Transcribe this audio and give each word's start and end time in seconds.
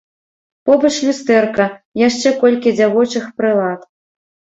Побач 0.67 0.89
люстэрка, 1.09 1.67
яшчэ 2.07 2.29
колькі 2.45 2.73
дзявочых 2.79 3.29
прылад. 3.43 3.85